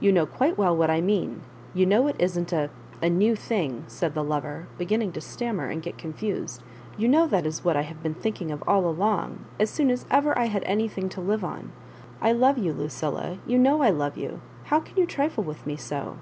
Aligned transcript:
You 0.00 0.10
know 0.10 0.26
quite 0.26 0.58
well 0.58 0.76
what 0.76 0.90
I 0.90 1.00
mean; 1.00 1.42
you 1.74 1.86
know 1.86 2.08
it 2.08 2.16
isn't 2.18 2.52
a— 2.52 2.70
a 3.04 3.08
new 3.08 3.36
thing," 3.36 3.84
said 3.86 4.14
the 4.16 4.24
loVer, 4.24 4.66
beginning 4.76 5.12
to 5.12 5.20
stammer 5.20 5.66
and 5.68 5.80
get 5.80 5.96
confused." 5.96 6.60
You 6.98 7.06
know 7.06 7.28
that 7.28 7.46
is 7.46 7.62
what 7.64 7.76
I 7.76 7.82
have 7.82 8.02
been 8.02 8.14
thinking 8.16 8.50
of 8.50 8.64
all 8.66 8.84
along, 8.84 9.44
as 9.60 9.70
soon 9.70 9.92
as 9.92 10.06
ever 10.10 10.36
I 10.36 10.46
had 10.46 10.64
anything 10.64 11.08
to 11.10 11.20
live 11.20 11.44
on. 11.44 11.70
I 12.20 12.32
love 12.32 12.58
you, 12.58 12.72
Lucilla; 12.72 13.38
you 13.46 13.58
know 13.60 13.80
I 13.82 13.90
love 13.90 14.16
you 14.18 14.30
1 14.62 14.62
how 14.64 14.80
can 14.80 14.96
you 14.96 15.06
trifle 15.06 15.44
with 15.44 15.64
me 15.64 15.76
so?" 15.76 16.16